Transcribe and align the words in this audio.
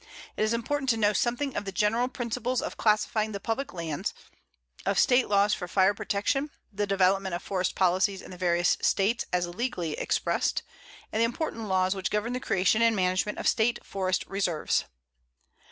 It 0.35 0.41
is 0.41 0.51
important 0.51 0.89
to 0.89 0.97
know 0.97 1.13
something 1.13 1.55
of 1.55 1.63
the 1.63 1.71
general 1.71 2.07
principles 2.07 2.59
of 2.59 2.75
classifying 2.75 3.33
the 3.33 3.39
public 3.39 3.71
lands, 3.71 4.15
of 4.83 4.97
State 4.97 5.29
laws 5.29 5.53
for 5.53 5.67
fire 5.67 5.93
protection, 5.93 6.49
the 6.73 6.87
development 6.87 7.35
of 7.35 7.43
forest 7.43 7.75
policies 7.75 8.23
in 8.23 8.31
the 8.31 8.35
various 8.37 8.77
States 8.81 9.25
as 9.31 9.45
legally 9.45 9.91
expressed, 9.99 10.63
and 11.11 11.19
the 11.19 11.23
important 11.25 11.67
laws 11.67 11.93
which 11.93 12.09
govern 12.09 12.33
the 12.33 12.39
creation 12.39 12.81
and 12.81 12.95
management 12.95 13.37
of 13.37 13.47
State 13.47 13.77
forest 13.85 14.25
reserves. 14.25 14.85